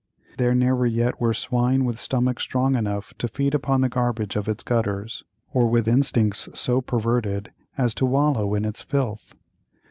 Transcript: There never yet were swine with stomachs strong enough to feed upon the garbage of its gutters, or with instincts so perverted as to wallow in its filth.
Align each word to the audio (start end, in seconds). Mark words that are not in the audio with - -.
There 0.39 0.55
never 0.55 0.87
yet 0.87 1.21
were 1.21 1.31
swine 1.31 1.85
with 1.85 1.99
stomachs 1.99 2.41
strong 2.41 2.75
enough 2.75 3.13
to 3.19 3.27
feed 3.27 3.53
upon 3.53 3.81
the 3.81 3.87
garbage 3.87 4.35
of 4.35 4.49
its 4.49 4.63
gutters, 4.63 5.23
or 5.53 5.67
with 5.69 5.87
instincts 5.87 6.49
so 6.55 6.81
perverted 6.81 7.51
as 7.77 7.93
to 8.01 8.07
wallow 8.07 8.55
in 8.55 8.65
its 8.65 8.81
filth. 8.81 9.35